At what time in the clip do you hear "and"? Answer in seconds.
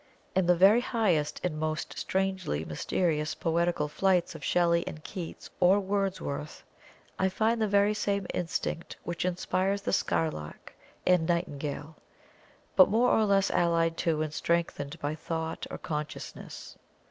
1.43-1.59, 4.87-5.03, 11.05-11.27, 14.23-14.33